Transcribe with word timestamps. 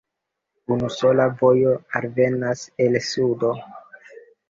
Unusola 0.75 1.27
vojo 1.43 1.75
alvenas 1.91 2.67
el 2.75 2.99
sudo. 3.13 3.53